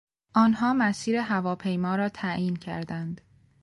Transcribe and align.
آنها 0.33 0.73
مسیر 0.73 1.15
هواپیما 1.17 1.95
را 1.95 2.09
تعیین 2.09 2.55
کردند. 2.55 3.21